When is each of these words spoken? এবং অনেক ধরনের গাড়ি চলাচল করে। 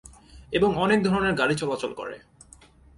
এবং 0.51 0.69
অনেক 0.75 0.99
ধরনের 1.03 1.33
গাড়ি 1.33 1.55
চলাচল 1.55 1.91
করে। 1.93 2.17